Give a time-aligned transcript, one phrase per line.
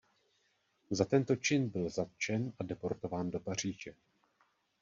[0.91, 3.95] Za tento čin byl zatčen a deportován do Paříže.